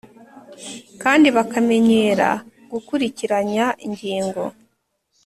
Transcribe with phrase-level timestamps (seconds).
[1.01, 2.29] kandi bakamenyera
[2.71, 4.43] gukurikiranya ingingo